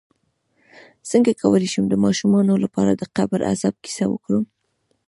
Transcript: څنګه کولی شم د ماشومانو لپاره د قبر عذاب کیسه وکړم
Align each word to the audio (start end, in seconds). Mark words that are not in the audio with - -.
څنګه 1.09 1.31
کولی 1.41 1.67
شم 1.73 1.85
د 1.89 1.95
ماشومانو 2.05 2.53
لپاره 2.63 2.91
د 2.95 3.03
قبر 3.17 3.39
عذاب 3.51 3.75
کیسه 3.85 4.05
وکړم 4.09 4.43